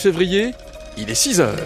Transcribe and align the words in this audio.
février, 0.00 0.52
il 0.96 1.10
est 1.10 1.14
6 1.14 1.40
heures. 1.40 1.56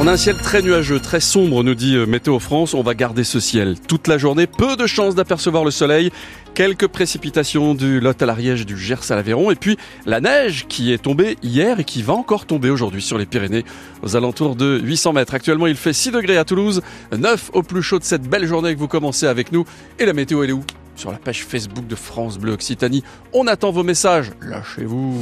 On 0.00 0.08
a 0.08 0.12
un 0.12 0.16
ciel 0.16 0.36
très 0.36 0.62
nuageux, 0.62 0.98
très 0.98 1.20
sombre, 1.20 1.62
nous 1.62 1.76
dit 1.76 1.94
euh, 1.94 2.06
Météo 2.06 2.40
France. 2.40 2.74
On 2.74 2.82
va 2.82 2.94
garder 2.94 3.22
ce 3.22 3.38
ciel 3.38 3.76
toute 3.78 4.08
la 4.08 4.18
journée. 4.18 4.48
Peu 4.48 4.74
de 4.74 4.86
chances 4.88 5.14
d'apercevoir 5.14 5.64
le 5.64 5.70
soleil. 5.70 6.10
Quelques 6.54 6.88
précipitations 6.88 7.74
du 7.74 8.00
Lot 8.00 8.20
à 8.20 8.26
l'Ariège, 8.26 8.66
du 8.66 8.76
Gers 8.76 9.10
à 9.10 9.14
l'Aveyron. 9.14 9.52
Et 9.52 9.54
puis 9.54 9.76
la 10.04 10.20
neige 10.20 10.66
qui 10.68 10.92
est 10.92 10.98
tombée 10.98 11.36
hier 11.42 11.78
et 11.78 11.84
qui 11.84 12.02
va 12.02 12.14
encore 12.14 12.46
tomber 12.46 12.68
aujourd'hui 12.68 13.00
sur 13.00 13.16
les 13.16 13.26
Pyrénées 13.26 13.64
aux 14.02 14.16
alentours 14.16 14.56
de 14.56 14.80
800 14.82 15.12
mètres. 15.12 15.34
Actuellement, 15.34 15.68
il 15.68 15.76
fait 15.76 15.92
6 15.92 16.10
degrés 16.10 16.36
à 16.36 16.44
Toulouse, 16.44 16.82
9 17.16 17.50
au 17.52 17.62
plus 17.62 17.82
chaud 17.82 18.00
de 18.00 18.04
cette 18.04 18.28
belle 18.28 18.46
journée 18.46 18.74
que 18.74 18.80
vous 18.80 18.88
commencez 18.88 19.26
avec 19.26 19.52
nous. 19.52 19.64
Et 20.00 20.04
la 20.04 20.14
météo, 20.14 20.42
elle 20.42 20.50
est 20.50 20.54
où? 20.54 20.64
Sur 20.96 21.12
la 21.12 21.18
page 21.18 21.44
Facebook 21.44 21.86
de 21.86 21.94
France 21.94 22.38
Bleu 22.38 22.52
Occitanie. 22.52 23.02
On 23.32 23.46
attend 23.46 23.70
vos 23.70 23.82
messages. 23.82 24.30
Lâchez-vous. 24.40 25.18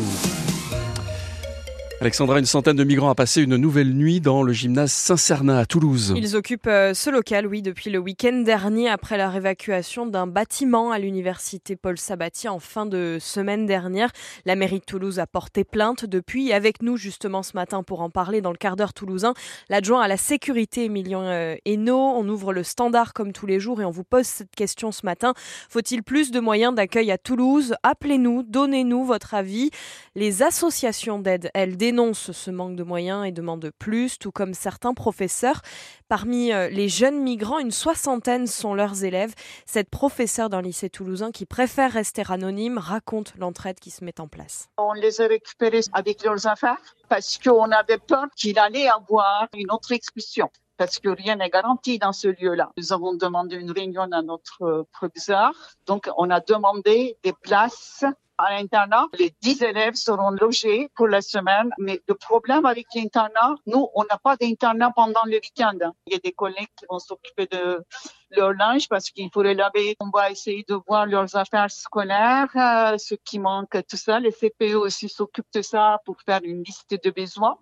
Alexandra, 2.03 2.39
une 2.39 2.47
centaine 2.47 2.77
de 2.77 2.85
migrants 2.85 3.11
a 3.11 3.15
passé 3.15 3.43
une 3.43 3.57
nouvelle 3.57 3.93
nuit 3.93 4.23
dans 4.23 4.43
le 4.43 4.55
gymnase 4.55 4.91
Saint-Cernin 4.91 5.59
à 5.59 5.67
Toulouse. 5.67 6.15
Ils 6.17 6.35
occupent 6.35 6.67
euh, 6.67 6.95
ce 6.95 7.11
local, 7.11 7.47
oui, 7.47 7.61
depuis 7.61 7.91
le 7.91 7.99
week-end 7.99 8.39
dernier 8.39 8.89
après 8.89 9.19
la 9.19 9.29
réévacuation 9.29 10.07
d'un 10.07 10.27
bâtiment 10.27 10.93
à 10.93 10.99
l'université 10.99 11.77
Paul 11.77 11.99
Sabatier 11.99 12.49
en 12.49 12.59
fin 12.59 12.87
de 12.87 13.19
semaine 13.21 13.67
dernière. 13.67 14.09
La 14.47 14.57
mairie 14.57 14.79
de 14.79 14.85
Toulouse 14.87 15.19
a 15.19 15.27
porté 15.27 15.63
plainte 15.63 16.07
depuis. 16.07 16.55
Avec 16.55 16.83
nous, 16.83 16.97
justement, 16.97 17.43
ce 17.43 17.53
matin 17.55 17.83
pour 17.83 18.01
en 18.01 18.09
parler 18.09 18.41
dans 18.41 18.51
le 18.51 18.57
quart 18.57 18.77
d'heure 18.77 18.95
toulousain, 18.95 19.35
l'adjoint 19.69 20.01
à 20.01 20.09
la 20.09 20.17
sécurité, 20.17 20.87
Emilien 20.87 21.25
euh, 21.25 21.57
Hainaut. 21.67 22.15
On 22.17 22.27
ouvre 22.31 22.55
le 22.55 22.63
standard 22.63 23.13
comme 23.13 23.35
tous 23.35 23.45
les 23.45 23.61
jours 23.61 23.83
et 23.83 23.85
on 23.85 23.91
vous 23.91 24.05
pose 24.05 24.25
cette 24.25 24.57
question 24.57 24.91
ce 24.91 25.05
matin. 25.05 25.35
Faut-il 25.69 26.03
plus 26.03 26.31
de 26.31 26.41
moyens 26.41 26.75
d'accueil 26.75 27.11
à 27.11 27.19
Toulouse? 27.19 27.75
Appelez-nous, 27.83 28.43
donnez-nous 28.43 29.05
votre 29.05 29.35
avis. 29.35 29.69
Les 30.15 30.43
associations 30.43 31.19
d'aide, 31.19 31.51
elles, 31.53 31.77
dénonce 31.91 32.31
ce 32.31 32.53
manque 32.53 32.77
de 32.77 32.85
moyens 32.85 33.27
et 33.27 33.33
demande 33.33 33.73
plus, 33.77 34.17
tout 34.17 34.31
comme 34.31 34.55
certains 34.55 34.95
professeurs. 34.95 35.61
Parmi 36.09 36.53
euh, 36.53 36.69
les 36.69 36.89
jeunes 36.89 37.21
migrants, 37.21 37.59
une 37.59 37.73
soixantaine 37.73 38.47
sont 38.47 38.75
leurs 38.75 39.03
élèves. 39.03 39.35
Cette 39.67 39.91
professeure 39.91 40.49
d'un 40.51 40.63
lycée 40.63 40.89
toulousain 40.89 41.33
qui 41.33 41.47
préfère 41.47 41.91
rester 41.91 42.23
anonyme 42.29 42.79
raconte 42.79 43.35
l'entraide 43.39 43.81
qui 43.81 43.91
se 43.91 44.05
met 44.05 44.21
en 44.21 44.29
place. 44.29 44.69
On 44.79 44.93
les 44.93 45.21
a 45.21 45.27
récupérés 45.27 45.81
avec 45.93 46.23
leurs 46.23 46.47
affaires 46.47 46.95
parce 47.09 47.39
qu'on 47.39 47.73
avait 47.73 47.99
peur 47.99 48.27
qu'il 48.37 48.61
allait 48.61 48.87
avoir 48.87 49.49
une 49.57 49.73
autre 49.73 49.91
expulsion 49.91 50.49
parce 50.81 50.99
que 50.99 51.11
rien 51.11 51.37
n'est 51.37 51.51
garanti 51.51 51.99
dans 51.99 52.15
ce 52.15 52.29
lieu-là. 52.29 52.71
Nous 52.79 52.95
avons 52.95 53.13
demandé 53.13 53.57
une 53.57 53.71
réunion 53.71 54.09
à 54.13 54.23
notre 54.23 54.63
euh, 54.63 54.83
professeur. 54.95 55.53
Donc, 55.87 56.09
on 56.17 56.31
a 56.31 56.41
demandé 56.41 57.19
des 57.23 57.35
places 57.35 58.03
à 58.39 58.53
l'internat. 58.53 59.07
Les 59.19 59.31
10 59.43 59.63
élèves 59.63 59.95
seront 59.97 60.31
logés 60.31 60.89
pour 60.95 61.07
la 61.07 61.21
semaine. 61.21 61.69
Mais 61.77 62.01
le 62.09 62.15
problème 62.15 62.65
avec 62.65 62.87
l'internat, 62.95 63.57
nous, 63.67 63.91
on 63.95 64.05
n'a 64.05 64.17
pas 64.17 64.37
d'internat 64.37 64.91
pendant 64.97 65.21
le 65.27 65.35
week-end. 65.35 65.77
Il 66.07 66.15
y 66.15 66.17
a 66.17 66.19
des 66.19 66.33
collègues 66.33 66.73
qui 66.79 66.87
vont 66.89 66.99
s'occuper 66.99 67.45
de 67.45 67.85
leur 68.31 68.55
linge 68.55 68.89
parce 68.89 69.11
qu'il 69.11 69.29
faut 69.35 69.43
les 69.43 69.53
laver. 69.53 69.97
On 70.01 70.09
va 70.09 70.31
essayer 70.31 70.65
de 70.67 70.79
voir 70.89 71.05
leurs 71.05 71.37
affaires 71.37 71.71
scolaires, 71.71 72.49
euh, 72.57 72.97
ce 72.97 73.15
qui 73.17 73.39
manque, 73.39 73.77
tout 73.87 73.99
ça. 73.99 74.19
Les 74.19 74.33
CPE 74.33 74.77
aussi 74.77 75.11
s'occupent 75.11 75.53
de 75.53 75.61
ça 75.61 75.99
pour 76.07 76.17
faire 76.23 76.41
une 76.43 76.63
liste 76.63 76.99
de 77.05 77.11
besoins. 77.11 77.59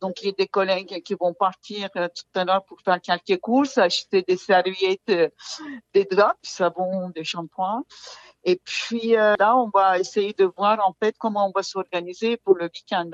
Donc, 0.00 0.22
il 0.22 0.26
y 0.26 0.28
a 0.30 0.32
des 0.32 0.46
collègues 0.46 1.02
qui 1.02 1.14
vont 1.14 1.34
partir 1.34 1.88
euh, 1.96 2.08
tout 2.08 2.38
à 2.38 2.44
l'heure 2.44 2.64
pour 2.64 2.80
faire 2.80 3.00
quelques 3.00 3.40
courses, 3.40 3.78
acheter 3.78 4.22
des 4.22 4.36
serviettes, 4.36 5.10
euh, 5.10 5.28
des 5.94 6.04
draps, 6.04 6.40
du 6.42 6.50
savon, 6.50 7.10
des 7.10 7.24
shampoings. 7.24 7.84
Et 8.44 8.60
puis 8.64 9.16
euh, 9.16 9.34
là, 9.38 9.56
on 9.56 9.70
va 9.72 9.98
essayer 9.98 10.32
de 10.32 10.50
voir 10.56 10.80
en 10.86 10.94
fait 11.02 11.14
comment 11.18 11.48
on 11.48 11.52
va 11.54 11.62
s'organiser 11.62 12.36
pour 12.38 12.56
le 12.56 12.64
week-end. 12.64 13.10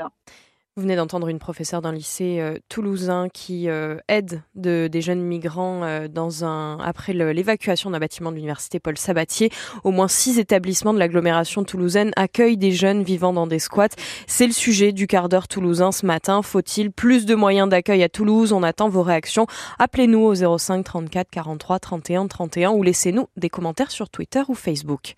Vous 0.79 0.83
venez 0.83 0.97
d'entendre 0.97 1.29
une 1.29 1.39
professeure 1.39 1.81
d'un 1.81 1.93
lycée 1.93 2.37
euh, 2.39 2.59
toulousain 2.69 3.31
qui 3.33 3.71
euh, 3.71 3.97
aide 4.09 4.43
de, 4.57 4.91
des 4.93 5.01
jeunes 5.01 5.23
migrants 5.23 5.83
euh, 5.85 6.07
dans 6.07 6.45
un, 6.45 6.79
après 6.81 7.15
l'évacuation 7.15 7.91
d'un 7.91 7.99
bâtiment 7.99 8.31
de 8.31 8.37
l'université 8.37 8.79
Paul 8.79 8.99
Sabatier. 8.99 9.51
Au 9.85 9.91
moins 9.91 10.07
six 10.07 10.39
établissements 10.39 10.93
de 10.93 10.99
l'agglomération 10.99 11.65
toulousaine 11.65 12.11
accueillent 12.15 12.59
des 12.59 12.73
jeunes 12.73 13.05
vivant 13.05 13.33
dans 13.33 13.47
des 13.47 13.59
squats. 13.59 13.89
C'est 14.27 14.47
le 14.47 14.53
sujet 14.53 14.93
du 14.93 15.07
quart 15.07 15.31
d'heure 15.31 15.49
toulousain 15.49 15.93
ce 15.93 16.05
matin. 16.05 16.43
Faut-il 16.43 16.93
plus 16.93 17.25
de 17.25 17.35
moyens 17.35 17.71
d'accueil 17.71 18.03
à 18.03 18.11
Toulouse? 18.11 18.53
On 18.53 18.63
attend 18.63 18.91
vos 18.91 19.03
réactions. 19.03 19.47
Appelez-nous 19.79 20.21
au 20.21 20.59
05 20.59 20.85
34 20.85 21.31
43 21.31 21.79
31 21.79 22.27
31 22.27 22.73
ou 22.73 22.83
laissez-nous 22.83 23.29
des 23.39 23.49
commentaires 23.49 23.91
sur 23.91 24.11
Twitter 24.11 24.43
ou 24.47 24.55
Facebook. 24.55 25.15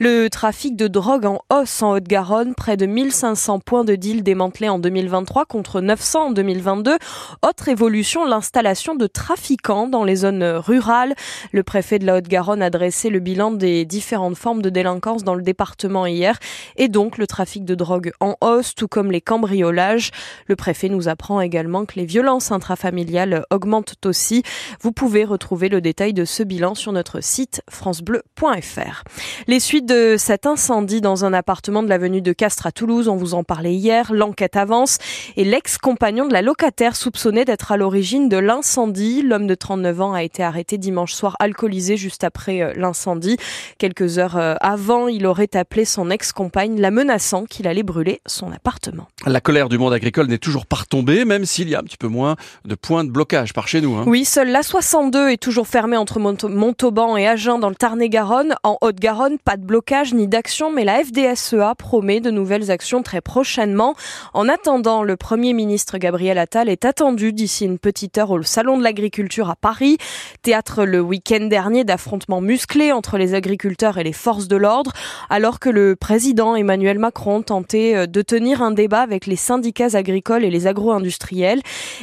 Le 0.00 0.28
trafic 0.28 0.74
de 0.74 0.88
drogue 0.88 1.26
en 1.26 1.42
hausse 1.52 1.82
en 1.82 1.96
Haute-Garonne. 1.96 2.54
Près 2.54 2.78
de 2.78 2.86
1500 2.86 3.58
points 3.58 3.84
de 3.84 3.94
deal 3.94 4.22
démantelés 4.22 4.70
en 4.70 4.78
2020 4.78 5.01
2023 5.02 5.46
contre 5.46 5.80
900 5.80 6.26
en 6.26 6.30
2022. 6.30 6.96
Autre 7.42 7.68
évolution, 7.68 8.24
l'installation 8.24 8.94
de 8.94 9.08
trafiquants 9.08 9.88
dans 9.88 10.04
les 10.04 10.16
zones 10.16 10.44
rurales. 10.44 11.14
Le 11.50 11.64
préfet 11.64 11.98
de 11.98 12.06
la 12.06 12.16
Haute-Garonne 12.16 12.62
a 12.62 12.70
dressé 12.70 13.10
le 13.10 13.18
bilan 13.18 13.50
des 13.50 13.84
différentes 13.84 14.36
formes 14.36 14.62
de 14.62 14.70
délinquance 14.70 15.24
dans 15.24 15.34
le 15.34 15.42
département 15.42 16.06
hier 16.06 16.38
et 16.76 16.88
donc 16.88 17.18
le 17.18 17.26
trafic 17.26 17.64
de 17.64 17.74
drogue 17.74 18.12
en 18.20 18.36
hausse, 18.40 18.76
tout 18.76 18.86
comme 18.86 19.10
les 19.10 19.20
cambriolages. 19.20 20.12
Le 20.46 20.54
préfet 20.54 20.88
nous 20.88 21.08
apprend 21.08 21.40
également 21.40 21.84
que 21.84 21.94
les 21.96 22.06
violences 22.06 22.52
intrafamiliales 22.52 23.44
augmentent 23.50 23.96
aussi. 24.06 24.44
Vous 24.82 24.92
pouvez 24.92 25.24
retrouver 25.24 25.68
le 25.68 25.80
détail 25.80 26.12
de 26.12 26.24
ce 26.24 26.44
bilan 26.44 26.76
sur 26.76 26.92
notre 26.92 27.22
site 27.22 27.62
francebleu.fr. 27.68 29.02
Les 29.48 29.58
suites 29.58 29.86
de 29.86 30.14
cet 30.16 30.46
incendie 30.46 31.00
dans 31.00 31.24
un 31.24 31.32
appartement 31.32 31.82
de 31.82 31.88
l'avenue 31.88 32.22
de 32.22 32.32
Castres 32.32 32.66
à 32.66 32.72
Toulouse, 32.72 33.08
on 33.08 33.16
vous 33.16 33.34
en 33.34 33.42
parlait 33.42 33.74
hier, 33.74 34.12
l'enquête 34.12 34.56
avance 34.56 34.91
et 35.36 35.44
l'ex-compagnon 35.44 36.26
de 36.26 36.32
la 36.32 36.42
locataire 36.42 36.96
soupçonné 36.96 37.44
d'être 37.44 37.72
à 37.72 37.76
l'origine 37.76 38.28
de 38.28 38.36
l'incendie. 38.36 39.22
L'homme 39.22 39.46
de 39.46 39.54
39 39.54 40.00
ans 40.00 40.12
a 40.12 40.22
été 40.22 40.42
arrêté 40.42 40.78
dimanche 40.78 41.12
soir 41.12 41.36
alcoolisé 41.38 41.96
juste 41.96 42.24
après 42.24 42.62
euh, 42.62 42.72
l'incendie. 42.76 43.36
Quelques 43.78 44.18
heures 44.18 44.36
euh, 44.36 44.54
avant, 44.60 45.08
il 45.08 45.26
aurait 45.26 45.54
appelé 45.56 45.84
son 45.84 46.10
ex-compagne 46.10 46.80
la 46.80 46.90
menaçant 46.90 47.44
qu'il 47.44 47.66
allait 47.66 47.82
brûler 47.82 48.20
son 48.26 48.52
appartement. 48.52 49.08
La 49.26 49.40
colère 49.40 49.68
du 49.68 49.78
monde 49.78 49.92
agricole 49.92 50.26
n'est 50.26 50.38
toujours 50.38 50.66
pas 50.66 50.76
retombée, 50.76 51.24
même 51.24 51.44
s'il 51.44 51.68
y 51.68 51.74
a 51.74 51.78
un 51.78 51.82
petit 51.82 51.96
peu 51.96 52.08
moins 52.08 52.36
de 52.64 52.74
points 52.74 53.04
de 53.04 53.10
blocage 53.10 53.52
par 53.52 53.68
chez 53.68 53.80
nous. 53.80 53.94
Hein. 53.94 54.04
Oui, 54.06 54.24
seule 54.24 54.50
la 54.50 54.62
62 54.62 55.30
est 55.30 55.36
toujours 55.36 55.66
fermée 55.66 55.96
entre 55.96 56.18
Montauban 56.18 57.16
et 57.16 57.26
Agen 57.26 57.58
dans 57.58 57.68
le 57.68 57.74
Tarn-et-Garonne. 57.74 58.54
En 58.62 58.78
Haute-Garonne, 58.80 59.38
pas 59.38 59.56
de 59.56 59.64
blocage 59.64 60.14
ni 60.14 60.28
d'action, 60.28 60.72
mais 60.72 60.84
la 60.84 61.02
FDSEA 61.04 61.74
promet 61.76 62.20
de 62.20 62.30
nouvelles 62.30 62.70
actions 62.70 63.02
très 63.02 63.20
prochainement. 63.20 63.94
En 64.34 64.48
attendant, 64.48 64.81
le 64.82 65.16
Premier 65.16 65.52
ministre 65.52 65.96
Gabriel 65.98 66.38
Attal 66.38 66.68
est 66.68 66.84
attendu 66.84 67.32
d'ici 67.32 67.64
une 67.64 67.78
petite 67.78 68.18
heure 68.18 68.32
au 68.32 68.42
Salon 68.42 68.76
de 68.76 68.82
l'Agriculture 68.82 69.48
à 69.48 69.54
Paris. 69.54 69.96
Théâtre 70.42 70.84
le 70.84 71.00
week-end 71.00 71.46
dernier 71.46 71.84
d'affrontements 71.84 72.40
musclés 72.40 72.90
entre 72.90 73.16
les 73.16 73.34
agriculteurs 73.34 73.98
et 73.98 74.02
les 74.02 74.12
forces 74.12 74.48
de 74.48 74.56
l'ordre, 74.56 74.92
alors 75.30 75.60
que 75.60 75.68
le 75.68 75.94
président 75.94 76.56
Emmanuel 76.56 76.98
Macron 76.98 77.42
tentait 77.42 77.94
euh, 77.94 78.06
de 78.06 78.22
tenir 78.22 78.60
un 78.60 78.72
débat 78.72 79.02
avec 79.02 79.26
les 79.26 79.36
syndicats 79.36 79.94
agricoles 79.94 80.44
et 80.44 80.50
les 80.50 80.66
agro-industriels. 80.66 81.60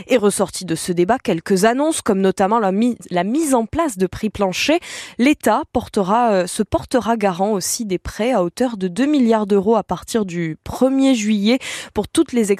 Et 0.07 0.15
ressorti 0.15 0.63
de 0.63 0.75
ce 0.75 0.93
débat 0.93 1.17
quelques 1.21 1.65
annonces, 1.65 2.01
comme 2.01 2.21
notamment 2.21 2.59
la, 2.59 2.71
la 3.11 3.23
mise 3.25 3.55
en 3.55 3.65
place 3.65 3.97
de 3.97 4.07
prix 4.07 4.29
planchers. 4.29 4.79
L'État 5.17 5.63
portera, 5.73 6.31
euh, 6.31 6.47
se 6.47 6.63
portera 6.63 7.17
garant 7.17 7.51
aussi 7.51 7.85
des 7.85 7.99
prêts 7.99 8.31
à 8.31 8.41
hauteur 8.41 8.77
de 8.77 8.87
2 8.87 9.05
milliards 9.05 9.47
d'euros 9.47 9.75
à 9.75 9.83
partir 9.83 10.23
du 10.23 10.57
1er 10.65 11.13
juillet 11.13 11.59
pour 11.93 12.07
toutes 12.07 12.31
les 12.31 12.53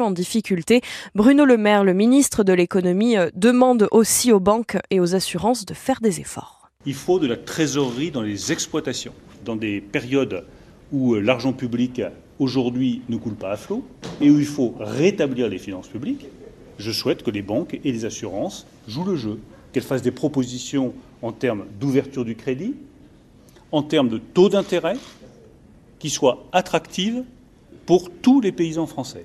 en 0.00 0.10
difficulté. 0.10 0.80
Bruno 1.14 1.44
Le 1.44 1.56
Maire, 1.56 1.84
le 1.84 1.94
ministre 1.94 2.42
de 2.42 2.52
l'économie, 2.52 3.16
euh, 3.16 3.30
demande 3.34 3.86
aussi 3.90 4.32
aux 4.32 4.40
banques 4.40 4.76
et 4.90 4.98
aux 5.00 5.14
assurances 5.14 5.64
de 5.64 5.74
faire 5.74 6.00
des 6.00 6.20
efforts. 6.20 6.70
Il 6.84 6.94
faut 6.94 7.18
de 7.18 7.26
la 7.26 7.36
trésorerie 7.36 8.10
dans 8.10 8.22
les 8.22 8.50
exploitations, 8.50 9.14
dans 9.44 9.56
des 9.56 9.80
périodes 9.80 10.44
où 10.90 11.14
euh, 11.14 11.20
l'argent 11.20 11.52
public 11.52 12.02
aujourd'hui 12.38 13.02
ne 13.08 13.16
coule 13.16 13.34
pas 13.34 13.52
à 13.52 13.56
flot 13.56 13.84
et 14.20 14.30
où 14.30 14.38
il 14.38 14.46
faut 14.46 14.74
rétablir 14.78 15.48
les 15.48 15.58
finances 15.58 15.88
publiques. 15.88 16.26
Je 16.78 16.90
souhaite 16.90 17.22
que 17.22 17.30
les 17.30 17.42
banques 17.42 17.78
et 17.84 17.92
les 17.92 18.04
assurances 18.04 18.66
jouent 18.88 19.04
le 19.04 19.16
jeu, 19.16 19.38
qu'elles 19.72 19.84
fassent 19.84 20.02
des 20.02 20.10
propositions 20.10 20.92
en 21.22 21.30
termes 21.30 21.66
d'ouverture 21.78 22.24
du 22.24 22.34
crédit, 22.34 22.74
en 23.70 23.82
termes 23.82 24.08
de 24.08 24.18
taux 24.18 24.48
d'intérêt, 24.48 24.96
qui 26.00 26.10
soient 26.10 26.44
attractives 26.52 27.22
pour 27.86 28.10
tous 28.10 28.40
les 28.40 28.50
paysans 28.50 28.86
français. 28.86 29.24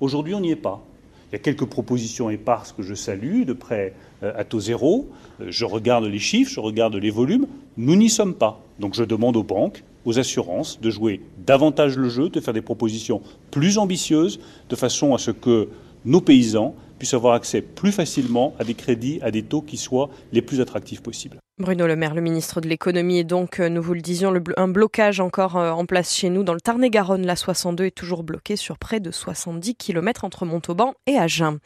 Aujourd'hui, 0.00 0.34
on 0.34 0.40
n'y 0.40 0.50
est 0.50 0.56
pas. 0.56 0.84
Il 1.30 1.32
y 1.32 1.36
a 1.36 1.38
quelques 1.38 1.64
propositions 1.64 2.30
éparses 2.30 2.72
que 2.72 2.82
je 2.82 2.94
salue, 2.94 3.44
de 3.44 3.52
près 3.52 3.94
à 4.22 4.44
taux 4.44 4.60
zéro. 4.60 5.08
Je 5.40 5.64
regarde 5.64 6.04
les 6.04 6.18
chiffres, 6.18 6.52
je 6.52 6.60
regarde 6.60 6.94
les 6.94 7.10
volumes. 7.10 7.46
Nous 7.76 7.96
n'y 7.96 8.08
sommes 8.08 8.34
pas. 8.34 8.60
Donc 8.78 8.94
je 8.94 9.04
demande 9.04 9.36
aux 9.36 9.42
banques, 9.42 9.82
aux 10.04 10.18
assurances 10.18 10.80
de 10.80 10.90
jouer 10.90 11.20
davantage 11.46 11.96
le 11.96 12.08
jeu, 12.08 12.28
de 12.28 12.40
faire 12.40 12.54
des 12.54 12.62
propositions 12.62 13.22
plus 13.50 13.78
ambitieuses, 13.78 14.38
de 14.68 14.76
façon 14.76 15.14
à 15.14 15.18
ce 15.18 15.30
que 15.30 15.68
nos 16.04 16.20
paysans 16.20 16.74
puissent 16.98 17.14
avoir 17.14 17.34
accès 17.34 17.60
plus 17.60 17.92
facilement 17.92 18.54
à 18.58 18.64
des 18.64 18.74
crédits, 18.74 19.18
à 19.22 19.30
des 19.30 19.42
taux 19.42 19.62
qui 19.62 19.76
soient 19.76 20.10
les 20.32 20.42
plus 20.42 20.60
attractifs 20.60 21.02
possibles. 21.02 21.38
Bruno 21.58 21.86
Le 21.86 21.96
Maire, 21.96 22.14
le 22.14 22.20
ministre 22.20 22.60
de 22.60 22.68
l'économie, 22.68 23.20
et 23.20 23.24
donc, 23.24 23.60
euh, 23.60 23.70
nous 23.70 23.80
vous 23.80 23.94
le 23.94 24.02
disions, 24.02 24.30
un 24.58 24.68
blocage 24.68 25.20
encore 25.20 25.56
euh, 25.56 25.70
en 25.70 25.86
place 25.86 26.14
chez 26.14 26.28
nous 26.28 26.42
dans 26.42 26.52
le 26.52 26.60
Tarn-et-Garonne. 26.60 27.24
La 27.24 27.34
62 27.34 27.86
est 27.86 27.90
toujours 27.92 28.24
bloquée 28.24 28.56
sur 28.56 28.76
près 28.76 29.00
de 29.00 29.10
70 29.10 29.74
km 29.74 30.24
entre 30.24 30.44
Montauban 30.44 30.92
et 31.06 31.16
Agen. 31.16 31.56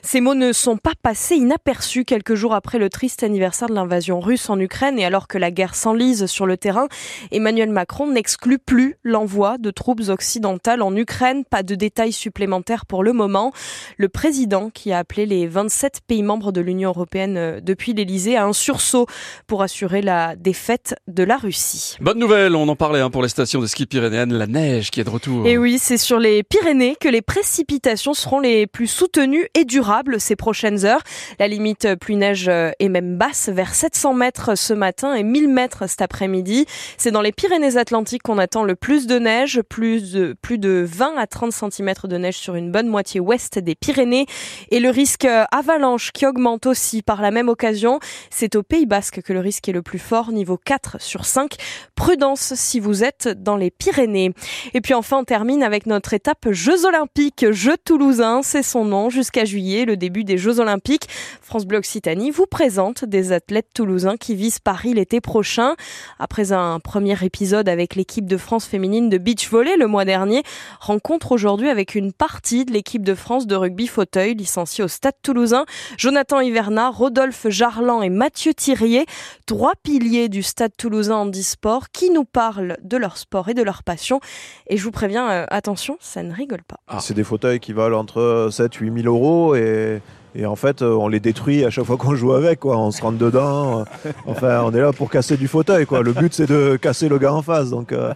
Ces 0.00 0.22
mots 0.22 0.34
ne 0.34 0.52
sont 0.52 0.78
pas 0.78 0.94
passés 1.02 1.34
inaperçus 1.34 2.06
quelques 2.06 2.36
jours 2.36 2.54
après 2.54 2.78
le 2.78 2.88
triste 2.88 3.22
anniversaire 3.22 3.68
de 3.68 3.74
l'invasion 3.74 4.18
russe 4.18 4.48
en 4.48 4.58
Ukraine 4.58 4.98
et 4.98 5.04
alors 5.04 5.28
que 5.28 5.36
la 5.36 5.50
guerre 5.50 5.74
s'enlise 5.74 6.24
sur 6.24 6.46
le 6.46 6.56
terrain, 6.56 6.88
Emmanuel 7.30 7.68
Macron 7.68 8.10
n'exclut 8.10 8.58
plus 8.58 8.96
l'envoi 9.04 9.58
de 9.58 9.70
troupes 9.70 10.08
occidentales 10.08 10.80
en 10.80 10.96
Ukraine. 10.96 11.44
Pas 11.44 11.62
de 11.62 11.74
détails 11.74 12.12
supplémentaires 12.12 12.86
pour 12.86 13.04
le 13.04 13.12
moment. 13.12 13.52
Le 13.98 14.08
président, 14.08 14.70
qui 14.70 14.90
a 14.90 14.96
appelé 14.96 15.26
les 15.26 15.46
27 15.46 16.00
pays 16.06 16.22
membres 16.22 16.50
de 16.50 16.62
l'Union 16.62 16.88
européenne 16.88 17.36
euh, 17.36 17.60
depuis 17.60 17.92
l'Elysée 17.92 18.38
à 18.38 18.46
un 18.46 18.54
sursaut 18.54 19.06
pour 19.46 19.62
assurer 19.62 20.02
la 20.02 20.36
défaite 20.36 20.94
de 21.08 21.22
la 21.22 21.36
Russie. 21.36 21.96
Bonne 22.00 22.18
nouvelle, 22.18 22.54
on 22.56 22.68
en 22.68 22.76
parlait 22.76 23.00
hein, 23.00 23.10
pour 23.10 23.22
les 23.22 23.28
stations 23.28 23.60
de 23.60 23.66
ski 23.66 23.86
pyrénéennes, 23.86 24.32
la 24.32 24.46
neige 24.46 24.90
qui 24.90 25.00
est 25.00 25.04
de 25.04 25.10
retour. 25.10 25.46
Et 25.46 25.58
oui, 25.58 25.78
c'est 25.78 25.98
sur 25.98 26.18
les 26.18 26.42
Pyrénées 26.42 26.96
que 27.00 27.08
les 27.08 27.22
précipitations 27.22 28.14
seront 28.14 28.40
les 28.40 28.66
plus 28.66 28.86
soutenues 28.86 29.48
et 29.54 29.64
durables 29.64 30.20
ces 30.20 30.36
prochaines 30.36 30.84
heures. 30.84 31.02
La 31.38 31.48
limite 31.48 31.94
pluie 31.96 32.16
neige 32.16 32.48
est 32.48 32.88
même 32.88 33.16
basse, 33.16 33.48
vers 33.48 33.74
700 33.74 34.14
mètres 34.14 34.56
ce 34.56 34.72
matin 34.72 35.14
et 35.14 35.22
1000 35.22 35.48
mètres 35.48 35.88
cet 35.88 36.02
après-midi. 36.02 36.66
C'est 36.96 37.10
dans 37.10 37.22
les 37.22 37.32
Pyrénées-Atlantiques 37.32 38.22
qu'on 38.22 38.38
attend 38.38 38.64
le 38.64 38.74
plus 38.74 39.06
de 39.06 39.18
neige, 39.18 39.60
plus 39.68 40.12
de, 40.12 40.36
plus 40.40 40.58
de 40.58 40.84
20 40.86 41.16
à 41.16 41.26
30 41.26 41.52
cm 41.52 41.92
de 42.04 42.16
neige 42.16 42.36
sur 42.36 42.54
une 42.54 42.70
bonne 42.70 42.88
moitié 42.88 43.20
ouest 43.20 43.58
des 43.58 43.74
Pyrénées. 43.74 44.26
Et 44.70 44.80
le 44.80 44.90
risque 44.90 45.26
avalanche 45.50 46.12
qui 46.12 46.26
augmente 46.26 46.66
aussi 46.66 47.02
par 47.02 47.22
la 47.22 47.30
même 47.30 47.48
occasion, 47.48 48.00
c'est 48.30 48.56
au 48.56 48.62
Pays 48.62 48.86
Basque 48.86 49.22
que 49.24 49.32
le 49.32 49.40
risque 49.40 49.68
est 49.68 49.72
le 49.72 49.82
plus 49.82 49.98
fort, 49.98 50.32
niveau 50.32 50.58
4 50.62 51.00
sur 51.00 51.24
5. 51.24 51.56
Prudence 51.94 52.52
si 52.54 52.78
vous 52.78 53.02
êtes 53.02 53.28
dans 53.28 53.56
les 53.56 53.70
Pyrénées. 53.70 54.32
Et 54.74 54.82
puis 54.82 54.92
enfin, 54.92 55.18
on 55.18 55.24
termine 55.24 55.62
avec 55.62 55.86
notre 55.86 56.12
étape 56.12 56.50
Jeux 56.50 56.84
Olympiques. 56.84 57.50
Jeux 57.50 57.78
Toulousain, 57.82 58.42
c'est 58.42 58.62
son 58.62 58.84
nom, 58.84 59.08
jusqu'à 59.08 59.46
juillet, 59.46 59.86
le 59.86 59.96
début 59.96 60.24
des 60.24 60.36
Jeux 60.36 60.60
Olympiques. 60.60 61.08
France 61.40 61.64
Bleu 61.64 61.78
Occitanie 61.78 62.30
vous 62.30 62.44
présente 62.44 63.06
des 63.06 63.32
athlètes 63.32 63.68
toulousains 63.74 64.18
qui 64.18 64.34
visent 64.34 64.58
Paris 64.58 64.92
l'été 64.92 65.22
prochain. 65.22 65.74
Après 66.18 66.52
un 66.52 66.78
premier 66.78 67.16
épisode 67.24 67.68
avec 67.68 67.94
l'équipe 67.94 68.26
de 68.26 68.36
France 68.36 68.66
féminine 68.66 69.08
de 69.08 69.16
beach 69.16 69.48
volley 69.48 69.76
le 69.78 69.86
mois 69.86 70.04
dernier, 70.04 70.42
rencontre 70.80 71.32
aujourd'hui 71.32 71.70
avec 71.70 71.94
une 71.94 72.12
partie 72.12 72.66
de 72.66 72.72
l'équipe 72.72 73.02
de 73.02 73.14
France 73.14 73.46
de 73.46 73.56
rugby 73.56 73.86
fauteuil 73.86 74.34
licenciée 74.34 74.84
au 74.84 74.88
Stade 74.88 75.14
Toulousain. 75.22 75.64
Jonathan 75.96 76.40
Hiverna, 76.40 76.90
Rodolphe 76.90 77.48
Jarlan 77.48 78.02
et 78.02 78.10
Mathieu 78.10 78.52
Thirier 78.52 79.06
trois 79.46 79.72
piliers 79.82 80.28
du 80.28 80.42
Stade 80.42 80.72
Toulousain 80.76 81.16
Handisport 81.16 81.90
qui 81.90 82.10
nous 82.10 82.24
parlent 82.24 82.76
de 82.82 82.96
leur 82.96 83.16
sport 83.16 83.48
et 83.48 83.54
de 83.54 83.62
leur 83.62 83.82
passion. 83.82 84.20
Et 84.68 84.76
je 84.76 84.84
vous 84.84 84.90
préviens, 84.90 85.30
euh, 85.30 85.46
attention, 85.50 85.96
ça 86.00 86.22
ne 86.22 86.32
rigole 86.32 86.62
pas. 86.62 86.76
Ah. 86.88 86.98
C'est 87.00 87.14
des 87.14 87.24
fauteuils 87.24 87.60
qui 87.60 87.72
valent 87.72 87.98
entre 87.98 88.48
7 88.50 88.74
8 88.74 89.02
000 89.02 89.14
euros 89.14 89.54
et 89.54 90.00
et 90.36 90.46
en 90.46 90.56
fait, 90.56 90.82
on 90.82 91.06
les 91.06 91.20
détruit 91.20 91.64
à 91.64 91.70
chaque 91.70 91.84
fois 91.84 91.96
qu'on 91.96 92.16
joue 92.16 92.32
avec, 92.32 92.60
quoi. 92.60 92.76
On 92.76 92.90
se 92.90 93.00
rentre 93.00 93.18
dedans. 93.18 93.84
Enfin, 94.26 94.62
on 94.64 94.74
est 94.74 94.80
là 94.80 94.92
pour 94.92 95.08
casser 95.08 95.36
du 95.36 95.46
fauteuil, 95.46 95.86
quoi. 95.86 96.02
Le 96.02 96.12
but, 96.12 96.34
c'est 96.34 96.46
de 96.46 96.76
casser 96.76 97.08
le 97.08 97.18
gars 97.18 97.32
en 97.32 97.42
face. 97.42 97.70
Donc, 97.70 97.92
euh, 97.92 98.12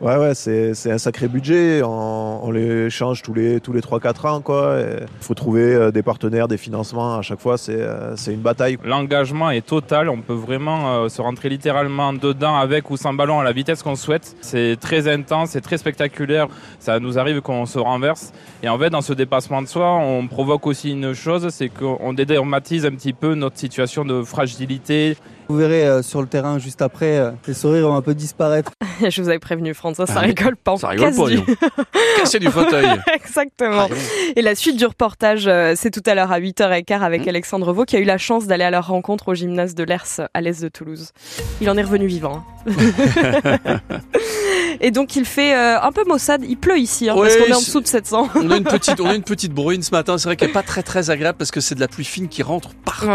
Ouais, 0.00 0.16
ouais, 0.16 0.34
c'est 0.34 0.90
un 0.90 0.96
sacré 0.96 1.28
budget. 1.28 1.82
On, 1.82 2.46
on, 2.46 2.50
les 2.50 2.88
change 2.88 3.20
tous 3.20 3.34
les, 3.34 3.60
tous 3.60 3.74
les 3.74 3.82
3-4 3.82 4.26
ans. 4.28 4.42
Il 4.78 5.06
faut 5.20 5.34
trouver 5.34 5.74
euh, 5.74 5.90
des 5.90 6.02
partenaires, 6.02 6.48
des 6.48 6.56
financements. 6.56 7.18
À 7.18 7.22
chaque 7.22 7.38
fois, 7.38 7.58
c'est 7.58 7.76
euh, 7.82 8.16
une 8.26 8.40
bataille. 8.40 8.78
L'engagement 8.82 9.50
est 9.50 9.66
total. 9.66 10.08
On 10.08 10.22
peut 10.22 10.32
vraiment 10.32 11.04
euh, 11.04 11.08
se 11.10 11.20
rentrer 11.20 11.50
littéralement 11.50 12.14
dedans 12.14 12.56
avec 12.56 12.90
ou 12.90 12.96
sans 12.96 13.12
ballon 13.12 13.40
à 13.40 13.44
la 13.44 13.52
vitesse 13.52 13.82
qu'on 13.82 13.94
souhaite. 13.94 14.36
C'est 14.40 14.78
très 14.80 15.06
intense, 15.06 15.50
c'est 15.50 15.60
très 15.60 15.76
spectaculaire. 15.76 16.48
Ça 16.78 16.98
nous 16.98 17.18
arrive 17.18 17.42
qu'on 17.42 17.66
se 17.66 17.78
renverse. 17.78 18.32
Et 18.62 18.70
en 18.70 18.78
fait, 18.78 18.88
dans 18.88 19.02
ce 19.02 19.12
dépassement 19.12 19.60
de 19.60 19.68
soi, 19.68 19.96
on 19.96 20.26
provoque 20.28 20.66
aussi 20.66 20.92
une 20.92 21.12
chose, 21.12 21.50
c'est 21.50 21.68
qu'on 21.68 22.14
dédramatise 22.14 22.86
un 22.86 22.92
petit 22.92 23.12
peu 23.12 23.34
notre 23.34 23.58
situation 23.58 24.06
de 24.06 24.22
fragilité. 24.22 25.18
Vous 25.48 25.56
verrez 25.56 26.02
sur 26.02 26.20
le 26.20 26.28
terrain 26.28 26.58
juste 26.58 26.80
après, 26.80 27.32
les 27.46 27.54
sourires 27.54 27.88
vont 27.88 27.96
un 27.96 28.02
peu 28.02 28.14
disparaître. 28.14 28.70
Je 29.08 29.22
vous 29.22 29.28
avais 29.28 29.38
prévenu, 29.38 29.74
François, 29.74 29.89
ça, 29.94 30.04
ah 30.08 30.20
rigole 30.20 30.56
pas. 30.56 30.76
Ça 30.76 30.88
rigole 30.88 31.14
pas, 31.14 31.28
du... 31.28 31.40
Casser 32.16 32.38
du 32.38 32.50
fauteuil. 32.50 32.86
Exactement. 33.14 33.88
Et 34.36 34.42
la 34.42 34.54
suite 34.54 34.76
du 34.76 34.86
reportage, 34.86 35.46
euh, 35.46 35.74
c'est 35.76 35.90
tout 35.90 36.02
à 36.06 36.14
l'heure 36.14 36.32
à 36.32 36.40
8h15 36.40 37.00
avec 37.00 37.26
mmh. 37.26 37.28
Alexandre 37.28 37.72
Vaux 37.72 37.84
qui 37.84 37.96
a 37.96 38.00
eu 38.00 38.04
la 38.04 38.18
chance 38.18 38.46
d'aller 38.46 38.64
à 38.64 38.70
leur 38.70 38.86
rencontre 38.88 39.28
au 39.28 39.34
gymnase 39.34 39.74
de 39.74 39.84
l'Ers 39.84 40.20
à 40.32 40.40
l'est 40.40 40.62
de 40.62 40.68
Toulouse. 40.68 41.12
Il 41.60 41.70
en 41.70 41.76
est 41.76 41.82
revenu 41.82 42.06
vivant. 42.06 42.44
Et 44.80 44.90
donc 44.90 45.16
il 45.16 45.24
fait 45.24 45.54
euh, 45.54 45.80
un 45.80 45.92
peu 45.92 46.04
maussade. 46.06 46.44
Il 46.48 46.56
pleut 46.56 46.78
ici 46.78 47.08
hein, 47.08 47.14
parce 47.16 47.36
qu'on 47.36 47.44
est 47.44 47.52
en 47.52 47.60
dessous 47.60 47.80
de 47.80 47.86
700. 47.86 48.30
On 48.34 48.50
a 48.50 48.56
une 48.56 48.64
petite, 48.64 49.00
on 49.00 49.06
a 49.06 49.14
une 49.14 49.22
petite 49.30 49.52
bruine 49.52 49.82
ce 49.82 49.90
matin. 49.90 50.18
C'est 50.18 50.28
vrai 50.28 50.36
qu'elle 50.36 50.50
est 50.50 50.52
pas 50.52 50.62
très 50.62 50.82
très 50.82 51.10
agréable 51.10 51.38
parce 51.38 51.50
que 51.50 51.60
c'est 51.60 51.74
de 51.74 51.80
la 51.80 51.88
pluie 51.88 52.04
fine 52.04 52.28
qui 52.28 52.42
rentre 52.42 52.70
partout. 52.84 53.08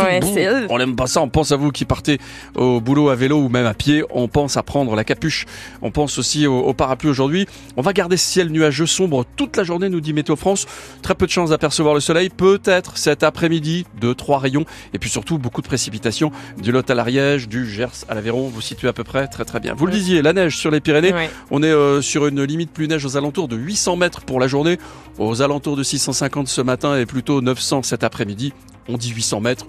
on 0.69 0.79
aime 0.79 0.95
pas 0.95 1.07
ça. 1.07 1.21
On 1.21 1.29
pense 1.29 1.51
à 1.51 1.55
vous 1.55 1.71
qui 1.71 1.85
partez 1.85 2.19
au 2.55 2.79
boulot 2.79 3.09
à 3.09 3.15
vélo 3.15 3.37
ou 3.37 3.49
même 3.49 3.65
à 3.65 3.73
pied. 3.73 4.03
On 4.11 4.27
pense 4.27 4.57
à 4.57 4.63
prendre 4.63 4.95
la 4.95 5.03
capuche. 5.03 5.45
On 5.81 5.91
pense 5.91 6.17
aussi 6.17 6.47
au, 6.47 6.73
parapluie 6.73 7.09
aujourd'hui. 7.09 7.47
On 7.77 7.81
va 7.81 7.93
garder 7.93 8.17
ce 8.17 8.25
ciel 8.25 8.49
nuageux 8.49 8.85
sombre 8.85 9.25
toute 9.35 9.57
la 9.57 9.63
journée, 9.63 9.89
nous 9.89 10.01
dit 10.01 10.13
Météo 10.13 10.35
France. 10.35 10.65
Très 11.01 11.15
peu 11.15 11.25
de 11.25 11.31
chance 11.31 11.49
d'apercevoir 11.49 11.93
le 11.93 11.99
soleil. 11.99 12.29
Peut-être 12.29 12.97
cet 12.97 13.23
après-midi, 13.23 13.85
deux 13.99 14.15
trois 14.15 14.39
rayons 14.39 14.65
et 14.93 14.99
puis 14.99 15.09
surtout 15.09 15.37
beaucoup 15.37 15.61
de 15.61 15.67
précipitations 15.67 16.31
du 16.61 16.71
Lot 16.71 16.89
à 16.89 16.95
l'Ariège, 16.95 17.47
du 17.47 17.69
Gers 17.69 18.05
à 18.09 18.15
l'Aveyron. 18.15 18.49
Vous 18.49 18.61
situez 18.61 18.87
à 18.87 18.93
peu 18.93 19.03
près 19.03 19.27
très 19.27 19.45
très 19.45 19.59
bien. 19.59 19.73
Vous 19.73 19.85
le 19.85 19.91
disiez, 19.91 20.21
la 20.21 20.33
neige 20.33 20.57
sur 20.57 20.71
les 20.71 20.79
Pyrénées. 20.79 21.13
On 21.51 21.63
est 21.63 21.71
euh, 21.71 22.01
sur 22.01 22.27
une 22.27 22.43
limite 22.43 22.71
plus 22.71 22.87
neige 22.87 23.05
aux 23.05 23.17
alentours 23.17 23.47
de 23.47 23.55
800 23.55 23.95
mètres 23.95 24.21
pour 24.21 24.39
la 24.39 24.47
journée, 24.47 24.77
aux 25.17 25.41
alentours 25.41 25.75
de 25.75 25.83
650 25.83 26.47
ce 26.47 26.61
matin 26.61 26.97
et 26.97 27.05
plutôt 27.05 27.41
900 27.41 27.83
cet 27.83 28.03
après-midi. 28.03 28.53
On 28.87 28.97
dit 28.97 29.09
800 29.09 29.41
mètres, 29.41 29.65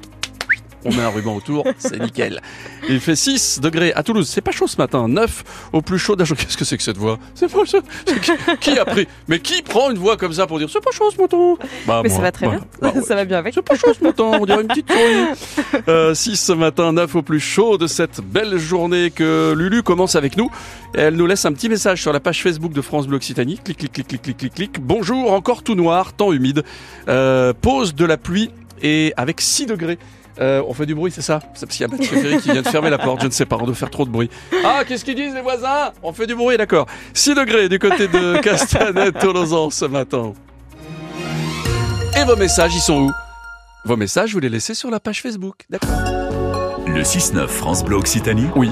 on 0.86 0.94
met 0.94 1.02
un 1.02 1.10
ruban 1.10 1.34
autour, 1.34 1.64
c'est 1.78 1.98
nickel. 2.00 2.40
Il 2.88 3.00
fait 3.00 3.16
6 3.16 3.60
degrés 3.60 3.92
à 3.94 4.02
Toulouse. 4.02 4.28
C'est 4.32 4.40
pas 4.40 4.52
chaud 4.52 4.66
ce 4.66 4.76
matin. 4.76 5.08
9 5.08 5.44
au 5.72 5.82
plus 5.82 5.98
chaud 5.98 6.16
d'Agen. 6.16 6.34
Qu'est-ce 6.36 6.56
que 6.56 6.64
c'est 6.64 6.76
que 6.76 6.82
cette 6.82 6.96
voix? 6.96 7.18
C'est 7.34 7.50
pas 7.50 7.64
chaud. 7.64 7.80
Qui 8.60 8.78
a 8.78 8.84
pris? 8.84 9.08
Mais 9.28 9.40
qui 9.40 9.62
prend 9.62 9.90
une 9.90 9.98
voix 9.98 10.16
comme 10.16 10.32
ça 10.32 10.46
pour 10.46 10.58
dire 10.58 10.68
c'est 10.70 10.82
pas 10.82 10.92
chaud 10.92 11.10
ce 11.10 11.20
matin? 11.20 11.54
Bah, 11.86 12.00
Mais 12.02 12.08
ça 12.08 12.20
va 12.20 12.32
très 12.32 12.48
bien. 12.48 12.60
Bah 12.80 12.92
ça 13.02 13.14
va 13.14 13.24
bien 13.24 13.38
avec. 13.38 13.54
C'est 13.54 13.62
pas 13.62 13.76
chaud 13.76 13.92
ce 13.98 14.04
matin. 14.04 14.24
On 14.40 14.46
dirait 14.46 14.62
une 14.62 14.68
petite 14.68 14.90
souris. 14.90 15.82
Euh, 15.88 16.14
6 16.14 16.36
ce 16.36 16.52
matin, 16.52 16.92
9 16.92 17.14
au 17.16 17.22
plus 17.22 17.38
chaud 17.38 17.78
de 17.78 17.86
cette 17.86 18.20
belle 18.20 18.58
journée 18.58 19.10
que 19.10 19.54
Lulu 19.56 19.82
commence 19.82 20.16
avec 20.16 20.36
nous. 20.36 20.50
Elle 20.94 21.14
nous 21.14 21.26
laisse 21.26 21.44
un 21.44 21.52
petit 21.52 21.68
message 21.68 22.02
sur 22.02 22.12
la 22.12 22.20
page 22.20 22.42
Facebook 22.42 22.72
de 22.72 22.80
France 22.80 23.06
Bleu 23.06 23.16
Occitanie. 23.16 23.58
Clic, 23.62 23.78
clic, 23.78 23.92
clic, 23.92 24.08
clic, 24.08 24.22
clic, 24.22 24.36
clic, 24.36 24.54
clic. 24.54 24.80
Bonjour, 24.80 25.32
encore 25.32 25.62
tout 25.62 25.74
noir, 25.74 26.12
temps 26.12 26.32
humide. 26.32 26.64
Euh, 27.08 27.52
pause 27.52 27.94
de 27.94 28.04
la 28.04 28.16
pluie 28.16 28.50
et 28.82 29.12
avec 29.16 29.40
6 29.40 29.66
degrés. 29.66 29.98
Euh, 30.38 30.62
on 30.68 30.74
fait 30.74 30.86
du 30.86 30.94
bruit, 30.94 31.10
c'est 31.10 31.22
ça 31.22 31.40
C'est 31.54 31.66
parce 31.66 31.76
qu'il 31.78 31.86
y 31.86 31.90
a 31.90 31.96
Mathieu 31.96 32.16
Ferry 32.20 32.38
qui 32.38 32.50
vient 32.50 32.62
de 32.62 32.68
fermer 32.68 32.90
la 32.90 32.98
porte, 32.98 33.22
je 33.22 33.26
ne 33.26 33.30
sais 33.32 33.46
pas, 33.46 33.56
on 33.60 33.64
doit 33.64 33.74
faire 33.74 33.90
trop 33.90 34.04
de 34.04 34.10
bruit. 34.10 34.28
Ah, 34.64 34.82
qu'est-ce 34.86 35.04
qu'ils 35.04 35.14
disent 35.14 35.34
les 35.34 35.40
voisins 35.40 35.92
On 36.02 36.12
fait 36.12 36.26
du 36.26 36.34
bruit, 36.34 36.56
d'accord. 36.58 36.86
6 37.14 37.34
degrés 37.34 37.68
du 37.68 37.78
côté 37.78 38.06
de 38.08 38.36
Castanet, 38.42 39.12
Tolosan 39.18 39.70
ce 39.70 39.86
matin. 39.86 40.34
Et 42.20 42.24
vos 42.24 42.36
messages, 42.36 42.74
ils 42.74 42.80
sont 42.80 43.02
où 43.06 43.10
Vos 43.84 43.96
messages, 43.96 44.32
vous 44.32 44.40
les 44.40 44.48
laissez 44.48 44.74
sur 44.74 44.90
la 44.90 45.00
page 45.00 45.22
Facebook, 45.22 45.64
d'accord 45.70 45.90
Le 46.86 47.02
6-9 47.02 47.46
France 47.46 47.84
Bleu 47.84 47.96
Occitanie 47.96 48.46
Oui. 48.56 48.70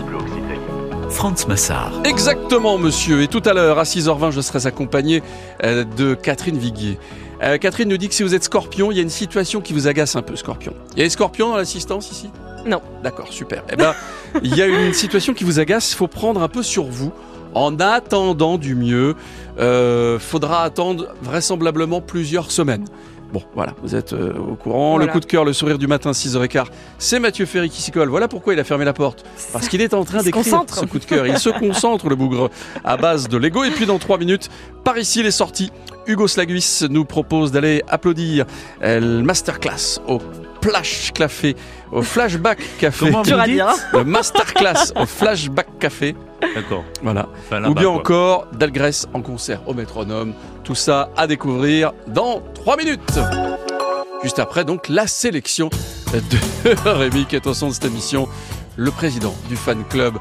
France 1.14 1.47
Massard. 1.47 1.92
Exactement, 2.04 2.76
monsieur. 2.76 3.23
Et 3.23 3.28
tout 3.28 3.42
à 3.44 3.54
l'heure, 3.54 3.78
à 3.78 3.85
6h20, 3.85 4.33
je 4.33 4.40
serai 4.40 4.66
accompagné 4.66 5.23
euh, 5.62 5.85
de 5.85 6.14
Catherine 6.14 6.59
Viguier. 6.59 6.99
Euh, 7.42 7.56
Catherine 7.56 7.88
nous 7.88 7.97
dit 7.97 8.09
que 8.09 8.14
si 8.14 8.25
vous 8.25 8.35
êtes 8.35 8.42
scorpion, 8.42 8.90
il 8.90 8.97
y 8.97 8.99
a 8.99 9.02
une 9.02 9.09
situation 9.09 9.61
qui 9.61 9.73
vous 9.73 9.87
agace 9.87 10.16
un 10.16 10.23
peu, 10.23 10.35
scorpion. 10.35 10.75
Il 10.92 10.99
y 10.99 11.02
a 11.02 11.04
des 11.04 11.11
scorpions 11.11 11.50
dans 11.50 11.56
l'assistance 11.56 12.11
ici? 12.11 12.30
Non. 12.66 12.83
D'accord, 13.04 13.33
super. 13.33 13.62
Eh 13.73 13.76
ben, 13.76 13.94
il 14.42 14.56
y 14.56 14.61
a 14.61 14.66
une 14.66 14.92
situation 14.92 15.35
qui 15.35 15.44
vous 15.44 15.61
agace, 15.61 15.92
il 15.92 15.97
faut 15.97 16.09
prendre 16.09 16.42
un 16.42 16.49
peu 16.49 16.64
sur 16.64 16.85
vous. 16.85 17.12
En 17.54 17.78
attendant 17.78 18.59
du 18.59 18.75
mieux, 18.75 19.14
euh, 19.61 20.18
faudra 20.18 20.64
attendre 20.64 21.14
vraisemblablement 21.23 22.00
plusieurs 22.00 22.50
semaines. 22.50 22.87
Bon, 23.34 23.42
voilà, 23.56 23.74
vous 23.82 23.96
êtes 23.96 24.12
euh, 24.12 24.32
au 24.32 24.54
courant. 24.54 24.96
Le 24.96 25.08
coup 25.08 25.18
de 25.18 25.24
cœur, 25.24 25.44
le 25.44 25.52
sourire 25.52 25.76
du 25.76 25.88
matin, 25.88 26.12
6h15. 26.12 26.66
C'est 26.98 27.18
Mathieu 27.18 27.46
Ferry 27.46 27.68
qui 27.68 27.82
s'y 27.82 27.90
colle. 27.90 28.08
Voilà 28.08 28.28
pourquoi 28.28 28.54
il 28.54 28.60
a 28.60 28.64
fermé 28.64 28.84
la 28.84 28.92
porte. 28.92 29.24
Parce 29.52 29.66
qu'il 29.66 29.80
est 29.80 29.92
en 29.92 30.04
train 30.04 30.22
d'écrire 30.22 30.44
ce 30.44 30.84
coup 30.84 31.00
de 31.00 31.04
cœur. 31.04 31.26
Il 31.26 31.36
se 31.36 31.48
concentre, 31.58 32.08
le 32.08 32.14
bougre, 32.14 32.48
à 32.84 32.96
base 32.96 33.26
de 33.26 33.36
Lego. 33.36 33.64
Et 33.64 33.72
puis 33.72 33.86
dans 33.86 33.98
3 33.98 34.18
minutes, 34.18 34.50
par 34.84 34.96
ici, 34.98 35.18
il 35.18 35.26
est 35.26 35.32
sorti. 35.32 35.72
Hugo 36.06 36.28
Slaguis 36.28 36.86
nous 36.90 37.04
propose 37.04 37.50
d'aller 37.50 37.82
applaudir 37.88 38.44
le 38.80 39.22
masterclass 39.22 39.98
au 40.06 40.20
Flash 40.64 41.12
Café, 41.12 41.54
au 41.92 42.00
Flashback 42.00 42.59
Café. 42.78 43.11
Comment 43.11 43.23
Le 43.23 44.02
masterclass 44.02 44.94
au 44.97 45.04
Flashback 45.04 45.66
Café. 45.78 46.16
D'accord. 46.54 46.85
Voilà. 47.02 47.28
Ou 47.68 47.75
bien 47.75 47.90
encore 47.90 48.47
Dalgrès 48.54 49.04
en 49.12 49.21
concert 49.21 49.61
au 49.68 49.75
métronome. 49.75 50.33
Tout 50.62 50.75
ça 50.75 51.11
à 51.18 51.26
découvrir 51.26 51.92
dans 52.06 52.40
3 52.54 52.78
minutes. 52.78 53.18
Juste 54.23 54.38
après, 54.38 54.64
donc, 54.64 54.88
la 54.88 55.06
sélection 55.06 55.68
de 56.14 56.78
Rémi 56.88 57.26
qui 57.26 57.37
est 57.37 57.47
au 57.47 57.52
son 57.52 57.68
de 57.68 57.75
cette 57.75 57.85
émission. 57.85 58.26
le 58.76 58.90
président 58.90 59.35
du 59.50 59.56
fan 59.56 59.85
club 59.90 60.14